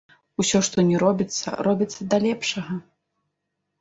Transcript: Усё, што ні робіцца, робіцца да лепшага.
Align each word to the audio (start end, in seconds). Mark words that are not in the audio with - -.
Усё, 0.43 0.61
што 0.67 0.85
ні 0.87 0.95
робіцца, 1.03 1.53
робіцца 1.69 2.01
да 2.15 2.23
лепшага. 2.27 2.73